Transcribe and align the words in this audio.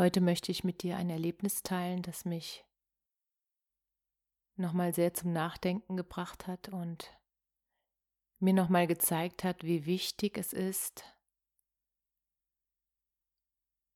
Heute 0.00 0.22
möchte 0.22 0.50
ich 0.50 0.64
mit 0.64 0.82
dir 0.82 0.96
ein 0.96 1.10
Erlebnis 1.10 1.62
teilen, 1.62 2.00
das 2.00 2.24
mich 2.24 2.64
nochmal 4.56 4.94
sehr 4.94 5.12
zum 5.12 5.34
Nachdenken 5.34 5.98
gebracht 5.98 6.46
hat 6.46 6.70
und 6.70 7.14
mir 8.38 8.54
nochmal 8.54 8.86
gezeigt 8.86 9.44
hat, 9.44 9.62
wie 9.62 9.84
wichtig 9.84 10.38
es 10.38 10.54
ist, 10.54 11.04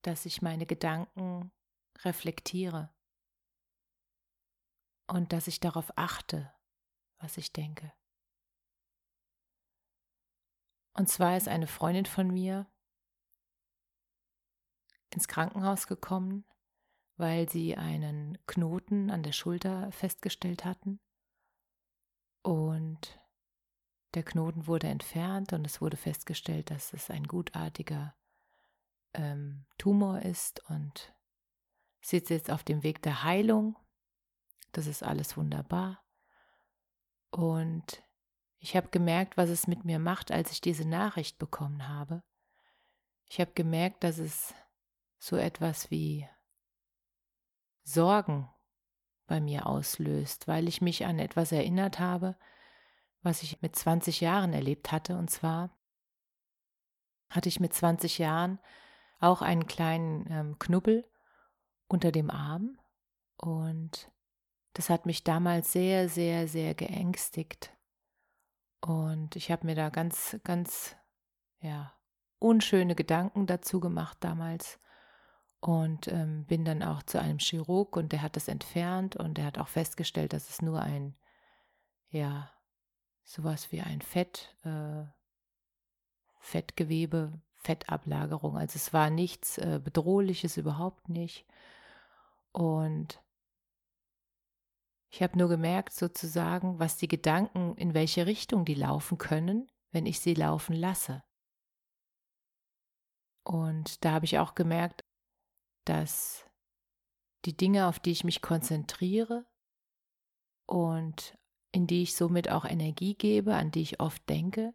dass 0.03 0.27
ich 0.27 0.43
meine 0.43 0.67
Gedanken 0.67 1.51
reflektiere 2.01 2.95
und 5.07 5.33
dass 5.33 5.47
ich 5.47 5.59
darauf 5.59 5.91
achte, 5.97 6.53
was 7.17 7.39
ich 7.39 7.51
denke. 7.55 7.95
Und 10.93 11.09
zwar 11.09 11.39
ist 11.39 11.49
eine 11.49 11.67
Freundin 11.67 12.05
von 12.05 12.29
mir 12.29 12.71
ins 15.15 15.29
Krankenhaus 15.29 15.87
gekommen, 15.87 16.45
weil 17.17 17.49
sie 17.49 17.77
einen 17.77 18.39
Knoten 18.47 19.11
an 19.11 19.23
der 19.23 19.33
Schulter 19.33 19.91
festgestellt 19.93 20.65
hatten. 20.65 21.01
Und 22.43 23.21
der 24.15 24.23
Knoten 24.23 24.67
wurde 24.67 24.89
entfernt 24.89 25.53
und 25.53 25.67
es 25.67 25.81
wurde 25.81 25.97
festgestellt, 25.97 26.71
dass 26.71 26.93
es 26.93 27.11
ein 27.11 27.25
gutartiger 27.25 28.15
ähm, 29.15 29.65
Tumor 29.79 30.21
ist 30.23 30.69
und 30.69 31.15
sie 32.01 32.19
jetzt 32.19 32.51
auf 32.51 32.63
dem 32.63 32.83
Weg 32.83 33.03
der 33.03 33.23
Heilung. 33.23 33.77
Das 34.73 34.87
ist 34.87 35.03
alles 35.03 35.37
wunderbar. 35.37 36.05
Und 37.31 38.03
ich 38.59 38.77
habe 38.77 38.89
gemerkt, 38.89 39.37
was 39.37 39.51
es 39.51 39.67
mit 39.67 39.85
mir 39.85 39.99
macht, 39.99 40.31
als 40.31 40.53
ich 40.53 40.61
diese 40.61 40.87
Nachricht 40.87 41.39
bekommen 41.39 41.89
habe. 41.89 42.23
Ich 43.27 43.41
habe 43.41 43.53
gemerkt, 43.53 44.05
dass 44.05 44.19
es 44.19 44.55
so 45.25 45.37
etwas 45.37 45.91
wie 45.91 46.29
Sorgen 47.83 48.51
bei 49.27 49.41
mir 49.41 49.67
auslöst, 49.67 50.47
weil 50.49 50.69
ich 50.69 50.83
mich 50.83 51.07
an 51.07 51.19
etwas 51.19 51.51
erinnert 51.51 51.99
habe, 51.99 52.37
was 53.23 53.43
ich 53.43 53.63
mit 53.63 53.75
20 53.75 54.21
Jahren 54.21 54.53
erlebt 54.53 54.93
hatte. 54.93 55.17
Und 55.17 55.31
zwar 55.31 55.75
hatte 57.31 57.49
ich 57.49 57.59
mit 57.59 57.73
20 57.73 58.19
Jahren 58.19 58.59
auch 59.19 59.41
einen 59.41 59.67
kleinen 59.67 60.31
ähm, 60.31 60.59
Knubbel 60.59 61.11
unter 61.89 62.13
dem 62.13 62.31
Arm 62.31 62.79
und 63.39 64.11
das 64.75 64.91
hat 64.91 65.07
mich 65.07 65.25
damals 65.25 65.73
sehr, 65.73 66.11
sehr, 66.11 66.49
sehr 66.49 66.75
geängstigt. 66.75 67.73
Und 68.83 69.37
ich 69.37 69.51
habe 69.51 69.65
mir 69.65 69.75
da 69.75 69.89
ganz, 69.89 70.37
ganz, 70.45 70.97
ja, 71.61 71.95
unschöne 72.41 72.95
Gedanken 72.95 73.47
dazu 73.47 73.81
gemacht 73.81 74.19
damals 74.21 74.79
und 75.65 76.09
ähm, 76.09 76.45
bin 76.45 76.67
dann 76.67 76.83
auch 76.83 77.03
zu 77.05 77.19
einem 77.19 77.39
Chirurg 77.39 77.97
und 77.97 78.13
der 78.13 78.21
hat 78.21 78.37
das 78.37 78.49
entfernt 78.49 79.17
und 79.17 79.39
der 79.39 79.47
hat 79.47 79.57
auch 79.57 79.69
festgestellt, 79.69 80.35
dass 80.35 80.51
es 80.51 80.61
nur 80.61 80.81
ein, 80.81 81.17
ja, 82.11 82.53
sowas 83.23 83.73
wie 83.73 83.81
ein 83.81 84.03
Fett, 84.03 84.55
äh, 84.65 85.05
Fettgewebe, 86.39 87.41
Fettablagerung. 87.55 88.59
Also 88.59 88.77
es 88.77 88.93
war 88.93 89.09
nichts 89.09 89.57
äh, 89.57 89.81
Bedrohliches, 89.83 90.59
überhaupt 90.59 91.09
nicht. 91.09 91.47
Und 92.53 93.23
ich 95.09 95.23
habe 95.23 95.39
nur 95.39 95.49
gemerkt, 95.49 95.95
sozusagen, 95.95 96.79
was 96.79 96.99
die 96.99 97.09
Gedanken, 97.09 97.75
in 97.77 97.95
welche 97.95 98.27
Richtung 98.27 98.67
die 98.67 98.75
laufen 98.75 99.17
können, 99.17 99.67
wenn 99.93 100.05
ich 100.05 100.21
sie 100.21 100.35
laufen 100.35 100.75
lasse. 100.75 101.23
Und 103.45 104.05
da 104.05 104.13
habe 104.13 104.27
ich 104.27 104.39
auch 104.39 104.55
gemerkt, 104.55 105.04
dass 105.85 106.45
die 107.45 107.57
Dinge, 107.57 107.87
auf 107.87 107.99
die 107.99 108.13
ich 108.13 108.25
mich 108.25 108.43
konzentriere 108.43 109.45
und 110.67 111.37
in 111.73 111.87
die 111.87 112.03
ich 112.03 112.15
somit 112.15 112.51
auch 112.51 112.65
Energie 112.65 113.15
gebe, 113.15 113.55
an 113.55 113.71
die 113.71 113.83
ich 113.83 114.01
oft 114.01 114.29
denke, 114.29 114.75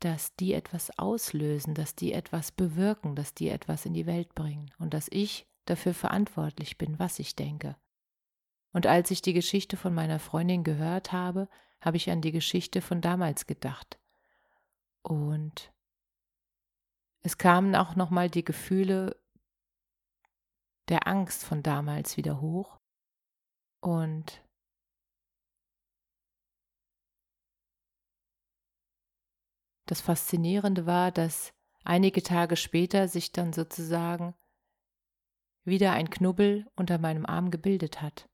dass 0.00 0.34
die 0.36 0.52
etwas 0.52 0.98
auslösen, 0.98 1.74
dass 1.74 1.94
die 1.94 2.12
etwas 2.12 2.52
bewirken, 2.52 3.14
dass 3.14 3.34
die 3.34 3.48
etwas 3.48 3.86
in 3.86 3.94
die 3.94 4.06
Welt 4.06 4.34
bringen 4.34 4.70
und 4.78 4.94
dass 4.94 5.06
ich 5.10 5.46
dafür 5.64 5.94
verantwortlich 5.94 6.76
bin, 6.76 6.98
was 6.98 7.18
ich 7.18 7.36
denke. 7.36 7.76
Und 8.72 8.86
als 8.86 9.10
ich 9.10 9.22
die 9.22 9.32
Geschichte 9.32 9.76
von 9.76 9.94
meiner 9.94 10.18
Freundin 10.18 10.64
gehört 10.64 11.12
habe, 11.12 11.48
habe 11.80 11.96
ich 11.96 12.10
an 12.10 12.20
die 12.20 12.32
Geschichte 12.32 12.80
von 12.80 13.00
damals 13.00 13.46
gedacht. 13.46 13.98
Und 15.02 15.72
es 17.20 17.38
kamen 17.38 17.76
auch 17.76 17.94
nochmal 17.94 18.28
die 18.28 18.44
Gefühle 18.44 19.21
der 20.88 21.06
Angst 21.06 21.44
von 21.44 21.62
damals 21.62 22.16
wieder 22.16 22.40
hoch. 22.40 22.78
Und 23.80 24.42
das 29.86 30.00
Faszinierende 30.00 30.86
war, 30.86 31.10
dass 31.10 31.52
einige 31.84 32.22
Tage 32.22 32.56
später 32.56 33.08
sich 33.08 33.32
dann 33.32 33.52
sozusagen 33.52 34.34
wieder 35.64 35.92
ein 35.92 36.10
Knubbel 36.10 36.66
unter 36.76 36.98
meinem 36.98 37.26
Arm 37.26 37.50
gebildet 37.50 38.02
hat. 38.02 38.28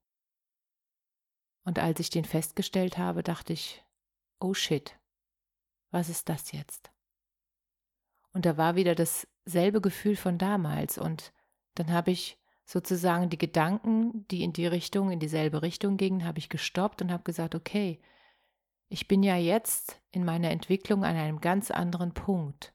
Und 1.63 1.77
als 1.77 1.99
ich 1.99 2.09
den 2.09 2.25
festgestellt 2.25 2.97
habe, 2.97 3.21
dachte 3.21 3.53
ich, 3.53 3.83
oh 4.39 4.53
shit, 4.53 4.99
was 5.91 6.09
ist 6.09 6.29
das 6.29 6.51
jetzt? 6.51 6.91
Und 8.33 8.45
da 8.45 8.57
war 8.57 8.75
wieder 8.75 8.95
dasselbe 8.95 9.81
Gefühl 9.81 10.15
von 10.15 10.37
damals 10.37 10.97
und 10.97 11.33
dann 11.75 11.91
habe 11.91 12.11
ich 12.11 12.38
sozusagen 12.69 13.31
die 13.31 13.39
Gedanken, 13.39 14.27
die 14.27 14.43
in 14.43 14.53
die 14.53 14.67
Richtung, 14.67 15.09
in 15.09 15.19
dieselbe 15.19 15.63
Richtung 15.63 15.97
gingen, 15.97 16.23
habe 16.23 16.37
ich 16.37 16.49
gestoppt 16.49 17.01
und 17.01 17.11
habe 17.11 17.23
gesagt, 17.23 17.55
okay, 17.55 17.99
ich 18.89 19.07
bin 19.07 19.23
ja 19.23 19.35
jetzt 19.35 19.99
in 20.11 20.23
meiner 20.23 20.51
Entwicklung 20.51 21.03
an 21.03 21.15
einem 21.15 21.41
ganz 21.41 21.71
anderen 21.71 22.13
Punkt. 22.13 22.71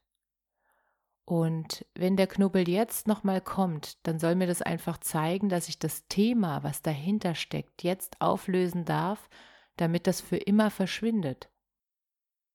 Und 1.23 1.85
wenn 1.95 2.17
der 2.17 2.27
Knubbel 2.27 2.67
jetzt 2.67 3.07
nochmal 3.07 3.39
kommt, 3.39 4.05
dann 4.05 4.19
soll 4.19 4.35
mir 4.35 4.47
das 4.47 4.61
einfach 4.61 4.97
zeigen, 4.97 5.47
dass 5.47 5.69
ich 5.69 5.79
das 5.79 6.05
Thema, 6.07 6.61
was 6.61 6.81
dahinter 6.81 7.33
steckt, 7.33 7.81
jetzt 7.81 8.19
auflösen 8.19 8.83
darf, 8.83 9.29
damit 9.77 10.07
das 10.07 10.19
für 10.19 10.37
immer 10.37 10.71
verschwindet. 10.71 11.49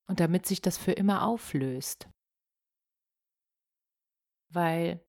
Und 0.05 0.19
damit 0.19 0.45
sich 0.45 0.61
das 0.61 0.77
für 0.77 0.91
immer 0.91 1.25
auflöst. 1.25 2.07
Weil 4.49 5.03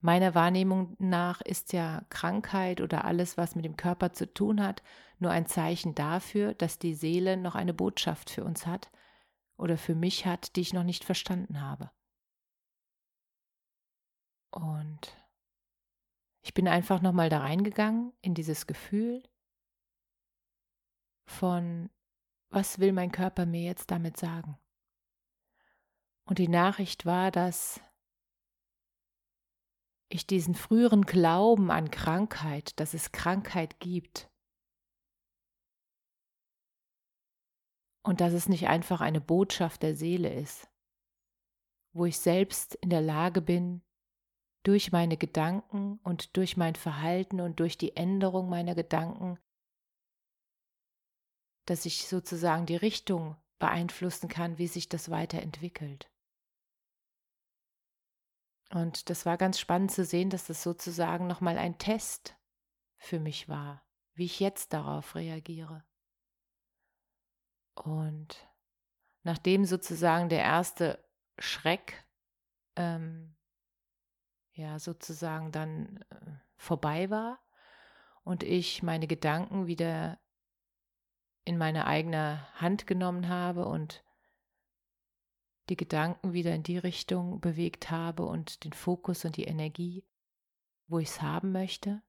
Meiner 0.00 0.34
Wahrnehmung 0.34 0.96
nach 0.98 1.42
ist 1.42 1.74
ja 1.74 2.02
Krankheit 2.08 2.80
oder 2.80 3.04
alles, 3.04 3.36
was 3.36 3.54
mit 3.54 3.66
dem 3.66 3.76
Körper 3.76 4.12
zu 4.12 4.32
tun 4.32 4.62
hat, 4.62 4.82
nur 5.18 5.30
ein 5.30 5.46
Zeichen 5.46 5.94
dafür, 5.94 6.54
dass 6.54 6.78
die 6.78 6.94
Seele 6.94 7.36
noch 7.36 7.54
eine 7.54 7.74
Botschaft 7.74 8.30
für 8.30 8.42
uns 8.42 8.66
hat 8.66 8.90
oder 9.58 9.76
für 9.76 9.94
mich 9.94 10.24
hat, 10.24 10.56
die 10.56 10.62
ich 10.62 10.72
noch 10.72 10.84
nicht 10.84 11.04
verstanden 11.04 11.60
habe. 11.60 11.90
Und 14.50 15.16
ich 16.40 16.54
bin 16.54 16.66
einfach 16.66 17.02
nochmal 17.02 17.28
da 17.28 17.40
reingegangen 17.40 18.14
in 18.22 18.34
dieses 18.34 18.66
Gefühl 18.66 19.22
von, 21.26 21.90
was 22.48 22.78
will 22.78 22.92
mein 22.92 23.12
Körper 23.12 23.44
mir 23.44 23.62
jetzt 23.62 23.90
damit 23.90 24.16
sagen? 24.16 24.58
Und 26.24 26.38
die 26.38 26.48
Nachricht 26.48 27.04
war, 27.04 27.30
dass 27.30 27.80
ich 30.10 30.26
diesen 30.26 30.54
früheren 30.54 31.02
Glauben 31.02 31.70
an 31.70 31.90
Krankheit, 31.90 32.78
dass 32.80 32.94
es 32.94 33.12
Krankheit 33.12 33.78
gibt 33.80 34.28
und 38.02 38.20
dass 38.20 38.32
es 38.32 38.48
nicht 38.48 38.66
einfach 38.68 39.00
eine 39.00 39.20
Botschaft 39.20 39.82
der 39.82 39.94
Seele 39.94 40.32
ist, 40.32 40.68
wo 41.92 42.04
ich 42.04 42.18
selbst 42.18 42.74
in 42.76 42.90
der 42.90 43.00
Lage 43.00 43.40
bin, 43.40 43.82
durch 44.62 44.92
meine 44.92 45.16
Gedanken 45.16 45.98
und 46.02 46.36
durch 46.36 46.56
mein 46.56 46.74
Verhalten 46.74 47.40
und 47.40 47.60
durch 47.60 47.78
die 47.78 47.96
Änderung 47.96 48.50
meiner 48.50 48.74
Gedanken, 48.74 49.38
dass 51.66 51.86
ich 51.86 52.06
sozusagen 52.08 52.66
die 52.66 52.76
Richtung 52.76 53.36
beeinflussen 53.58 54.28
kann, 54.28 54.58
wie 54.58 54.66
sich 54.66 54.88
das 54.88 55.10
weiterentwickelt. 55.10 56.09
Und 58.72 59.10
das 59.10 59.26
war 59.26 59.36
ganz 59.36 59.58
spannend 59.58 59.90
zu 59.90 60.04
sehen, 60.04 60.30
dass 60.30 60.46
das 60.46 60.62
sozusagen 60.62 61.26
nochmal 61.26 61.58
ein 61.58 61.78
Test 61.78 62.36
für 62.96 63.18
mich 63.18 63.48
war, 63.48 63.82
wie 64.14 64.26
ich 64.26 64.38
jetzt 64.38 64.72
darauf 64.72 65.16
reagiere. 65.16 65.84
Und 67.74 68.48
nachdem 69.22 69.64
sozusagen 69.64 70.28
der 70.28 70.42
erste 70.42 71.04
Schreck 71.38 72.04
ähm, 72.76 73.34
ja 74.52 74.78
sozusagen 74.78 75.50
dann 75.50 76.04
äh, 76.10 76.32
vorbei 76.56 77.10
war 77.10 77.40
und 78.22 78.42
ich 78.42 78.82
meine 78.82 79.06
Gedanken 79.06 79.66
wieder 79.66 80.20
in 81.44 81.58
meine 81.58 81.86
eigene 81.86 82.46
Hand 82.54 82.86
genommen 82.86 83.28
habe 83.28 83.64
und 83.64 84.04
die 85.70 85.76
Gedanken 85.76 86.32
wieder 86.32 86.52
in 86.54 86.64
die 86.64 86.78
Richtung 86.78 87.40
bewegt 87.40 87.90
habe 87.90 88.26
und 88.26 88.64
den 88.64 88.72
Fokus 88.72 89.24
und 89.24 89.36
die 89.36 89.44
Energie, 89.44 90.04
wo 90.88 90.98
ich 90.98 91.08
es 91.08 91.22
haben 91.22 91.52
möchte. 91.52 92.02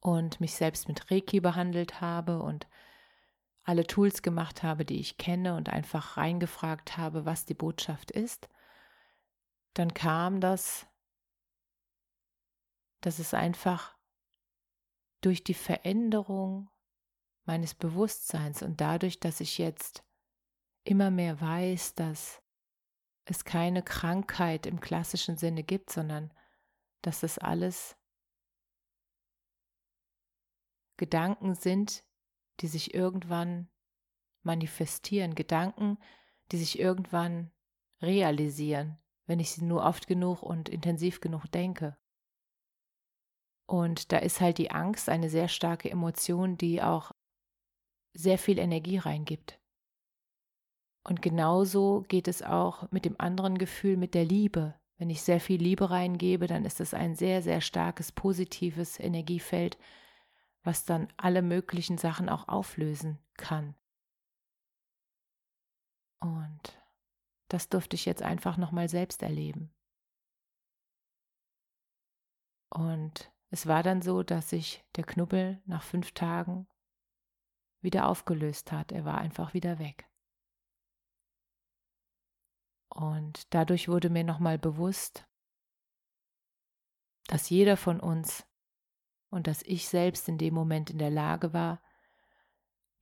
Und 0.00 0.38
mich 0.40 0.54
selbst 0.54 0.86
mit 0.86 1.10
Reiki 1.10 1.40
behandelt 1.40 2.00
habe 2.00 2.40
und 2.40 2.68
alle 3.64 3.86
Tools 3.86 4.22
gemacht 4.22 4.62
habe, 4.62 4.84
die 4.84 5.00
ich 5.00 5.16
kenne 5.16 5.56
und 5.56 5.70
einfach 5.70 6.16
reingefragt 6.16 6.96
habe, 6.96 7.24
was 7.24 7.46
die 7.46 7.54
Botschaft 7.54 8.10
ist, 8.10 8.48
dann 9.72 9.94
kam 9.94 10.40
das, 10.40 10.86
dass 13.00 13.18
es 13.18 13.34
einfach 13.34 13.96
durch 15.22 15.42
die 15.42 15.54
Veränderung 15.54 16.70
meines 17.44 17.74
Bewusstseins 17.74 18.62
und 18.62 18.80
dadurch, 18.80 19.20
dass 19.20 19.40
ich 19.40 19.58
jetzt 19.58 20.04
immer 20.88 21.10
mehr 21.10 21.40
weiß, 21.40 21.94
dass 21.94 22.42
es 23.26 23.44
keine 23.44 23.82
Krankheit 23.82 24.66
im 24.66 24.80
klassischen 24.80 25.36
Sinne 25.36 25.62
gibt, 25.62 25.90
sondern 25.90 26.32
dass 27.02 27.20
das 27.20 27.38
alles 27.38 27.96
Gedanken 30.96 31.54
sind, 31.54 32.04
die 32.60 32.68
sich 32.68 32.94
irgendwann 32.94 33.68
manifestieren, 34.42 35.34
Gedanken, 35.34 35.98
die 36.50 36.56
sich 36.56 36.78
irgendwann 36.78 37.52
realisieren, 38.00 38.98
wenn 39.26 39.40
ich 39.40 39.50
sie 39.50 39.64
nur 39.64 39.84
oft 39.84 40.06
genug 40.06 40.42
und 40.42 40.70
intensiv 40.70 41.20
genug 41.20 41.46
denke. 41.52 41.98
Und 43.66 44.10
da 44.12 44.18
ist 44.18 44.40
halt 44.40 44.56
die 44.56 44.70
Angst 44.70 45.10
eine 45.10 45.28
sehr 45.28 45.48
starke 45.48 45.90
Emotion, 45.90 46.56
die 46.56 46.82
auch 46.82 47.12
sehr 48.14 48.38
viel 48.38 48.58
Energie 48.58 48.96
reingibt. 48.96 49.57
Und 51.08 51.22
genauso 51.22 52.04
geht 52.08 52.28
es 52.28 52.42
auch 52.42 52.90
mit 52.92 53.06
dem 53.06 53.18
anderen 53.18 53.56
Gefühl, 53.56 53.96
mit 53.96 54.12
der 54.12 54.26
Liebe. 54.26 54.74
Wenn 54.98 55.08
ich 55.08 55.22
sehr 55.22 55.40
viel 55.40 55.58
Liebe 55.58 55.88
reingebe, 55.88 56.46
dann 56.46 56.66
ist 56.66 56.80
es 56.80 56.92
ein 56.92 57.14
sehr, 57.14 57.40
sehr 57.40 57.62
starkes, 57.62 58.12
positives 58.12 59.00
Energiefeld, 59.00 59.78
was 60.64 60.84
dann 60.84 61.08
alle 61.16 61.40
möglichen 61.40 61.96
Sachen 61.96 62.28
auch 62.28 62.46
auflösen 62.46 63.18
kann. 63.38 63.74
Und 66.20 66.78
das 67.48 67.70
durfte 67.70 67.94
ich 67.94 68.04
jetzt 68.04 68.22
einfach 68.22 68.58
nochmal 68.58 68.90
selbst 68.90 69.22
erleben. 69.22 69.72
Und 72.68 73.32
es 73.48 73.66
war 73.66 73.82
dann 73.82 74.02
so, 74.02 74.22
dass 74.22 74.50
sich 74.50 74.84
der 74.96 75.04
Knubbel 75.04 75.62
nach 75.64 75.82
fünf 75.82 76.12
Tagen 76.12 76.66
wieder 77.80 78.08
aufgelöst 78.08 78.72
hat. 78.72 78.92
Er 78.92 79.06
war 79.06 79.16
einfach 79.16 79.54
wieder 79.54 79.78
weg. 79.78 80.06
Und 82.98 83.54
dadurch 83.54 83.86
wurde 83.86 84.10
mir 84.10 84.24
nochmal 84.24 84.58
bewusst, 84.58 85.24
dass 87.28 87.48
jeder 87.48 87.76
von 87.76 88.00
uns 88.00 88.44
und 89.30 89.46
dass 89.46 89.62
ich 89.62 89.86
selbst 89.86 90.28
in 90.28 90.36
dem 90.36 90.52
Moment 90.52 90.90
in 90.90 90.98
der 90.98 91.10
Lage 91.10 91.52
war, 91.52 91.80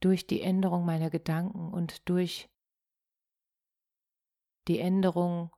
durch 0.00 0.26
die 0.26 0.42
Änderung 0.42 0.84
meiner 0.84 1.08
Gedanken 1.08 1.72
und 1.72 2.06
durch 2.10 2.50
die 4.68 4.80
Änderung 4.80 5.50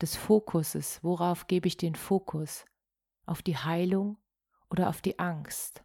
des 0.00 0.16
Fokuses, 0.16 1.04
worauf 1.04 1.46
gebe 1.46 1.68
ich 1.68 1.76
den 1.76 1.96
Fokus? 1.96 2.64
Auf 3.26 3.42
die 3.42 3.58
Heilung 3.58 4.16
oder 4.70 4.88
auf 4.88 5.02
die 5.02 5.18
Angst? 5.18 5.84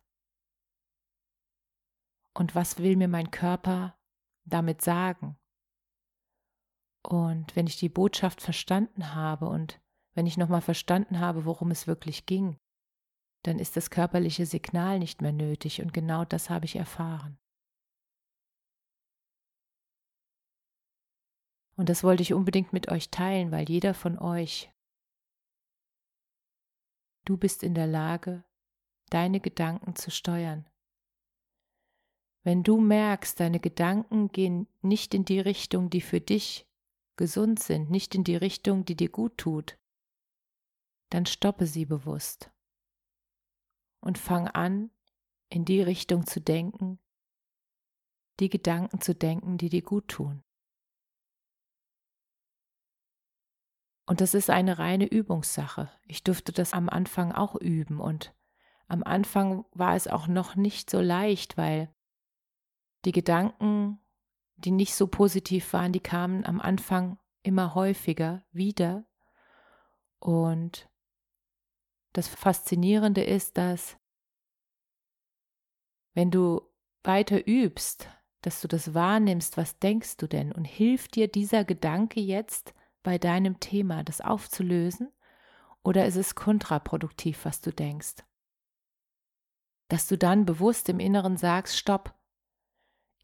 Und 2.33 2.55
was 2.55 2.77
will 2.77 2.95
mir 2.95 3.09
mein 3.09 3.31
Körper 3.31 3.99
damit 4.45 4.81
sagen? 4.81 5.37
Und 7.05 7.55
wenn 7.55 7.67
ich 7.67 7.77
die 7.77 7.89
Botschaft 7.89 8.41
verstanden 8.41 9.13
habe 9.13 9.47
und 9.47 9.79
wenn 10.15 10.25
ich 10.25 10.37
nochmal 10.37 10.61
verstanden 10.61 11.19
habe, 11.19 11.45
worum 11.45 11.69
es 11.69 11.85
wirklich 11.85 12.25
ging, 12.25 12.57
dann 13.43 13.59
ist 13.59 13.77
das 13.77 13.91
körperliche 13.91 14.47
Signal 14.47 14.97
nicht 14.97 15.21
mehr 15.21 15.31
nötig 15.31 15.81
und 15.83 15.93
genau 15.93 16.25
das 16.25 16.49
habe 16.49 16.65
ich 16.65 16.77
erfahren. 16.77 17.37
Und 21.77 21.89
das 21.89 22.03
wollte 22.03 22.23
ich 22.23 22.33
unbedingt 22.33 22.73
mit 22.73 22.89
euch 22.89 23.11
teilen, 23.11 23.51
weil 23.51 23.69
jeder 23.69 23.93
von 23.93 24.17
euch, 24.17 24.71
du 27.25 27.37
bist 27.37 27.61
in 27.61 27.75
der 27.75 27.85
Lage, 27.85 28.43
deine 29.11 29.39
Gedanken 29.39 29.95
zu 29.95 30.09
steuern. 30.09 30.67
Wenn 32.43 32.63
du 32.63 32.79
merkst, 32.79 33.39
deine 33.39 33.59
Gedanken 33.59 34.31
gehen 34.31 34.67
nicht 34.81 35.13
in 35.13 35.25
die 35.25 35.39
Richtung, 35.39 35.91
die 35.91 36.01
für 36.01 36.21
dich 36.21 36.65
gesund 37.17 37.59
sind, 37.59 37.89
nicht 37.89 38.15
in 38.15 38.23
die 38.23 38.35
Richtung, 38.35 38.85
die 38.85 38.95
dir 38.95 39.09
gut 39.09 39.37
tut, 39.37 39.77
dann 41.09 41.25
stoppe 41.25 41.67
sie 41.67 41.85
bewusst 41.85 42.51
und 44.01 44.17
fang 44.17 44.47
an, 44.47 44.91
in 45.49 45.65
die 45.65 45.81
Richtung 45.81 46.25
zu 46.25 46.41
denken, 46.41 46.99
die 48.39 48.49
Gedanken 48.49 49.01
zu 49.01 49.15
denken, 49.15 49.57
die 49.57 49.69
dir 49.69 49.81
gut 49.81 50.07
tun. 50.07 50.43
Und 54.07 54.21
das 54.21 54.33
ist 54.33 54.49
eine 54.49 54.77
reine 54.77 55.05
Übungssache. 55.07 55.91
Ich 56.05 56.23
durfte 56.23 56.51
das 56.51 56.73
am 56.73 56.89
Anfang 56.89 57.31
auch 57.31 57.55
üben 57.55 57.99
und 57.99 58.35
am 58.87 59.01
Anfang 59.03 59.65
war 59.71 59.95
es 59.95 60.07
auch 60.07 60.27
noch 60.27 60.55
nicht 60.55 60.91
so 60.91 61.01
leicht, 61.01 61.57
weil 61.57 61.91
die 63.03 63.11
Gedanken 63.11 63.99
die 64.65 64.71
nicht 64.71 64.95
so 64.95 65.07
positiv 65.07 65.71
waren, 65.73 65.91
die 65.91 65.99
kamen 65.99 66.45
am 66.45 66.59
Anfang 66.59 67.19
immer 67.43 67.75
häufiger 67.75 68.43
wieder. 68.51 69.05
Und 70.19 70.89
das 72.13 72.27
Faszinierende 72.27 73.23
ist, 73.23 73.57
dass 73.57 73.97
wenn 76.13 76.31
du 76.31 76.61
weiter 77.03 77.47
übst, 77.47 78.09
dass 78.41 78.61
du 78.61 78.67
das 78.67 78.93
wahrnimmst, 78.93 79.57
was 79.57 79.79
denkst 79.79 80.17
du 80.17 80.27
denn? 80.27 80.51
Und 80.51 80.65
hilft 80.65 81.15
dir 81.15 81.27
dieser 81.27 81.63
Gedanke 81.63 82.19
jetzt 82.19 82.73
bei 83.03 83.17
deinem 83.17 83.59
Thema, 83.59 84.03
das 84.03 84.21
aufzulösen? 84.21 85.11
Oder 85.83 86.07
ist 86.07 86.15
es 86.15 86.33
kontraproduktiv, 86.33 87.45
was 87.45 87.61
du 87.61 87.71
denkst? 87.71 88.23
Dass 89.89 90.07
du 90.07 90.17
dann 90.17 90.45
bewusst 90.45 90.89
im 90.89 90.99
Inneren 90.99 91.37
sagst, 91.37 91.77
stopp, 91.77 92.14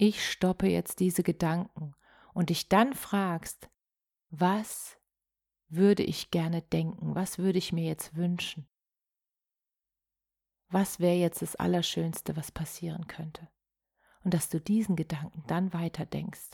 ich 0.02 0.28
stoppe 0.28 0.68
jetzt 0.68 1.00
diese 1.00 1.22
Gedanken 1.22 1.94
und 2.34 2.50
dich 2.50 2.68
dann 2.68 2.96
fragst, 2.96 3.70
was 4.32 4.98
würde 5.68 6.02
ich 6.02 6.32
gerne 6.32 6.64
denken, 6.64 7.14
was 7.14 7.38
würde 7.38 7.60
ich 7.60 7.72
mir 7.72 7.84
jetzt 7.84 8.16
wünschen? 8.16 8.68
Was 10.70 11.00
wäre 11.00 11.18
jetzt 11.18 11.44
das 11.44 11.56
Allerschönste, 11.56 12.36
was 12.36 12.52
passieren 12.52 13.06
könnte? 13.06 13.48
Und 14.24 14.34
dass 14.34 14.50
du 14.50 14.60
diesen 14.60 14.96
Gedanken 14.96 15.44
dann 15.46 15.72
weiter 15.72 16.08
denkst. 16.08 16.50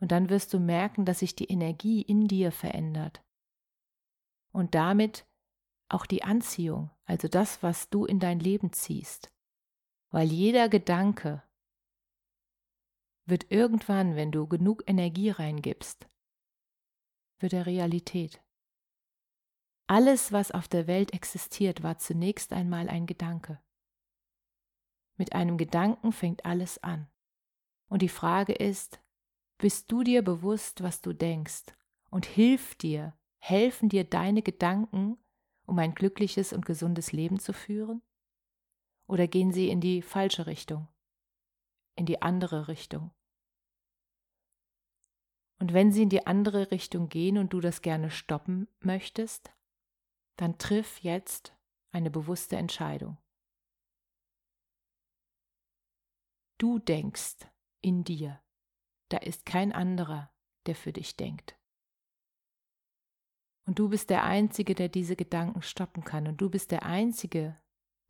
Und 0.00 0.10
dann 0.10 0.28
wirst 0.28 0.52
du 0.52 0.58
merken, 0.58 1.04
dass 1.04 1.20
sich 1.20 1.36
die 1.36 1.48
Energie 1.48 2.02
in 2.02 2.26
dir 2.26 2.50
verändert. 2.50 3.22
Und 4.50 4.74
damit 4.74 5.28
auch 5.88 6.06
die 6.06 6.24
Anziehung, 6.24 6.90
also 7.04 7.28
das, 7.28 7.62
was 7.62 7.88
du 7.88 8.04
in 8.04 8.18
dein 8.18 8.40
Leben 8.40 8.72
ziehst. 8.72 9.32
Weil 10.10 10.26
jeder 10.32 10.68
Gedanke, 10.68 11.44
wird 13.26 13.50
irgendwann, 13.50 14.16
wenn 14.16 14.32
du 14.32 14.46
genug 14.46 14.82
Energie 14.86 15.30
reingibst, 15.30 16.08
wird 17.38 17.52
er 17.52 17.66
Realität. 17.66 18.42
Alles, 19.86 20.32
was 20.32 20.50
auf 20.50 20.68
der 20.68 20.86
Welt 20.86 21.12
existiert, 21.12 21.82
war 21.82 21.98
zunächst 21.98 22.52
einmal 22.52 22.88
ein 22.88 23.06
Gedanke. 23.06 23.60
Mit 25.16 25.34
einem 25.34 25.58
Gedanken 25.58 26.12
fängt 26.12 26.44
alles 26.44 26.82
an. 26.82 27.08
Und 27.88 28.02
die 28.02 28.08
Frage 28.08 28.54
ist, 28.54 29.00
bist 29.58 29.92
du 29.92 30.02
dir 30.02 30.22
bewusst, 30.22 30.82
was 30.82 31.00
du 31.00 31.12
denkst? 31.12 31.64
Und 32.10 32.26
hilft 32.26 32.82
dir, 32.82 33.14
Helfen 33.46 33.90
dir 33.90 34.04
deine 34.04 34.40
Gedanken, 34.40 35.18
um 35.66 35.78
ein 35.78 35.94
glückliches 35.94 36.54
und 36.54 36.64
gesundes 36.64 37.12
Leben 37.12 37.38
zu 37.38 37.52
führen? 37.52 38.00
Oder 39.06 39.28
gehen 39.28 39.52
sie 39.52 39.68
in 39.68 39.82
die 39.82 40.00
falsche 40.00 40.46
Richtung, 40.46 40.88
in 41.96 42.06
die 42.06 42.22
andere 42.22 42.68
Richtung? 42.68 43.12
Und 45.58 45.72
wenn 45.72 45.92
sie 45.92 46.02
in 46.02 46.08
die 46.08 46.26
andere 46.26 46.70
Richtung 46.70 47.08
gehen 47.08 47.38
und 47.38 47.52
du 47.52 47.60
das 47.60 47.80
gerne 47.80 48.10
stoppen 48.10 48.68
möchtest, 48.80 49.52
dann 50.36 50.58
triff 50.58 50.98
jetzt 50.98 51.56
eine 51.90 52.10
bewusste 52.10 52.56
Entscheidung. 52.56 53.18
Du 56.58 56.78
denkst 56.78 57.46
in 57.80 58.04
dir, 58.04 58.42
da 59.10 59.18
ist 59.18 59.46
kein 59.46 59.72
anderer, 59.72 60.32
der 60.66 60.74
für 60.74 60.92
dich 60.92 61.16
denkt. 61.16 61.58
Und 63.66 63.78
du 63.78 63.88
bist 63.88 64.10
der 64.10 64.24
Einzige, 64.24 64.74
der 64.74 64.88
diese 64.88 65.16
Gedanken 65.16 65.62
stoppen 65.62 66.04
kann. 66.04 66.26
Und 66.26 66.40
du 66.40 66.50
bist 66.50 66.70
der 66.70 66.82
Einzige, 66.82 67.58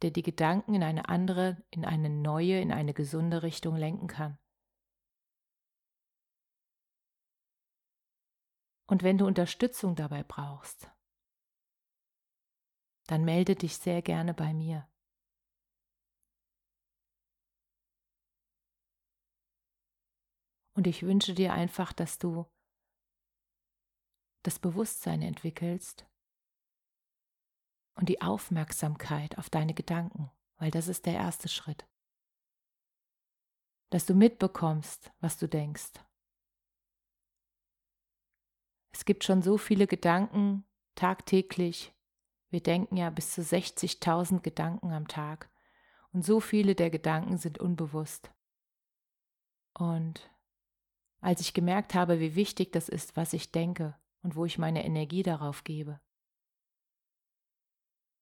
der 0.04 0.10
die 0.10 0.22
Gedanken 0.22 0.74
in 0.74 0.82
eine 0.82 1.08
andere, 1.08 1.64
in 1.70 1.86
eine 1.86 2.10
neue, 2.10 2.60
in 2.60 2.70
eine 2.72 2.92
gesunde 2.92 3.42
Richtung 3.42 3.74
lenken 3.74 4.06
kann. 4.06 4.38
Und 8.86 9.02
wenn 9.02 9.16
du 9.16 9.26
Unterstützung 9.26 9.96
dabei 9.96 10.22
brauchst, 10.22 10.90
dann 13.06 13.24
melde 13.24 13.56
dich 13.56 13.78
sehr 13.78 14.02
gerne 14.02 14.34
bei 14.34 14.52
mir. 14.52 14.86
Und 20.74 20.86
ich 20.86 21.02
wünsche 21.02 21.32
dir 21.32 21.54
einfach, 21.54 21.94
dass 21.94 22.18
du 22.18 22.44
das 24.42 24.58
Bewusstsein 24.58 25.22
entwickelst 25.22 26.06
und 27.94 28.08
die 28.08 28.20
Aufmerksamkeit 28.20 29.38
auf 29.38 29.50
deine 29.50 29.74
Gedanken, 29.74 30.30
weil 30.56 30.70
das 30.70 30.88
ist 30.88 31.06
der 31.06 31.14
erste 31.14 31.48
Schritt. 31.48 31.86
Dass 33.90 34.06
du 34.06 34.14
mitbekommst, 34.14 35.12
was 35.20 35.38
du 35.38 35.48
denkst. 35.48 35.92
Es 38.92 39.04
gibt 39.04 39.24
schon 39.24 39.42
so 39.42 39.58
viele 39.58 39.86
Gedanken 39.86 40.64
tagtäglich. 40.94 41.92
Wir 42.50 42.62
denken 42.62 42.96
ja 42.96 43.10
bis 43.10 43.32
zu 43.32 43.42
60.000 43.42 44.40
Gedanken 44.40 44.92
am 44.92 45.08
Tag. 45.08 45.50
Und 46.12 46.24
so 46.24 46.38
viele 46.38 46.76
der 46.76 46.90
Gedanken 46.90 47.36
sind 47.36 47.58
unbewusst. 47.58 48.30
Und 49.76 50.30
als 51.20 51.40
ich 51.40 51.54
gemerkt 51.54 51.94
habe, 51.94 52.20
wie 52.20 52.36
wichtig 52.36 52.70
das 52.72 52.88
ist, 52.88 53.16
was 53.16 53.32
ich 53.32 53.50
denke 53.50 53.98
und 54.22 54.36
wo 54.36 54.44
ich 54.44 54.58
meine 54.58 54.84
Energie 54.84 55.24
darauf 55.24 55.64
gebe, 55.64 56.00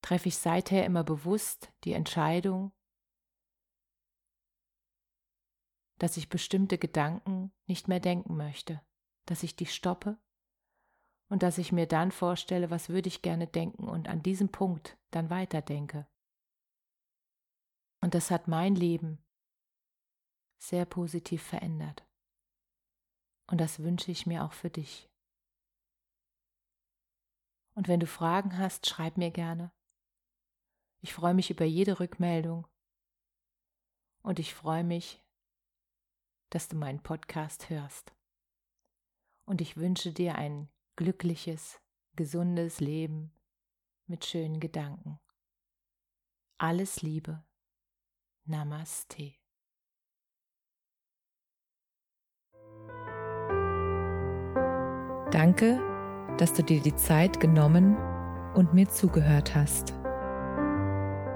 treffe 0.02 0.28
ich 0.28 0.36
seither 0.36 0.84
immer 0.84 1.04
bewusst 1.04 1.72
die 1.84 1.92
Entscheidung, 1.92 2.72
dass 5.98 6.16
ich 6.16 6.28
bestimmte 6.28 6.78
Gedanken 6.78 7.52
nicht 7.66 7.88
mehr 7.88 8.00
denken 8.00 8.36
möchte, 8.36 8.82
dass 9.26 9.44
ich 9.44 9.54
die 9.54 9.66
stoppe 9.66 10.18
und 11.28 11.42
dass 11.44 11.58
ich 11.58 11.72
mir 11.72 11.86
dann 11.86 12.10
vorstelle, 12.10 12.70
was 12.70 12.88
würde 12.88 13.08
ich 13.08 13.22
gerne 13.22 13.46
denken 13.46 13.88
und 13.88 14.08
an 14.08 14.22
diesem 14.22 14.50
Punkt 14.50 14.98
dann 15.12 15.30
weiterdenke. 15.30 16.06
Und 18.00 18.14
das 18.14 18.32
hat 18.32 18.48
mein 18.48 18.74
Leben 18.74 19.24
sehr 20.58 20.84
positiv 20.84 21.42
verändert. 21.42 22.04
Und 23.46 23.60
das 23.60 23.78
wünsche 23.78 24.10
ich 24.10 24.26
mir 24.26 24.44
auch 24.44 24.52
für 24.52 24.70
dich. 24.70 25.08
Und 27.74 27.88
wenn 27.88 28.00
du 28.00 28.06
Fragen 28.06 28.58
hast, 28.58 28.86
schreib 28.88 29.16
mir 29.16 29.30
gerne. 29.30 29.72
Ich 31.02 31.12
freue 31.12 31.34
mich 31.34 31.50
über 31.50 31.64
jede 31.64 31.98
Rückmeldung. 31.98 32.66
Und 34.22 34.38
ich 34.38 34.54
freue 34.54 34.84
mich, 34.84 35.20
dass 36.50 36.68
du 36.68 36.76
meinen 36.76 37.02
Podcast 37.02 37.70
hörst. 37.70 38.14
Und 39.44 39.60
ich 39.60 39.76
wünsche 39.76 40.12
dir 40.12 40.36
ein 40.36 40.68
glückliches, 40.94 41.80
gesundes 42.14 42.78
Leben 42.78 43.32
mit 44.06 44.24
schönen 44.24 44.60
Gedanken. 44.60 45.18
Alles 46.58 47.02
Liebe. 47.02 47.44
Namaste. 48.44 49.34
Danke, 55.32 55.80
dass 56.38 56.52
du 56.52 56.62
dir 56.62 56.80
die 56.80 56.94
Zeit 56.94 57.40
genommen 57.40 57.96
und 58.54 58.72
mir 58.74 58.88
zugehört 58.88 59.56
hast. 59.56 60.01